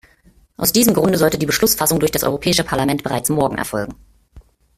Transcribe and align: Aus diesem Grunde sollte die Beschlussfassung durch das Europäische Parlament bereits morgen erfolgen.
Aus 0.57 0.71
diesem 0.71 0.95
Grunde 0.95 1.19
sollte 1.19 1.37
die 1.37 1.45
Beschlussfassung 1.45 1.99
durch 1.99 2.09
das 2.11 2.23
Europäische 2.23 2.63
Parlament 2.63 3.03
bereits 3.03 3.29
morgen 3.29 3.59
erfolgen. 3.59 3.93